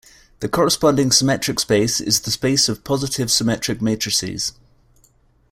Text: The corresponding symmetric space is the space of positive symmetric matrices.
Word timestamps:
The 0.39 0.49
corresponding 0.49 1.11
symmetric 1.11 1.59
space 1.59 2.01
is 2.01 2.21
the 2.21 2.31
space 2.31 2.67
of 2.67 2.83
positive 2.83 3.31
symmetric 3.31 3.83
matrices. 3.83 4.53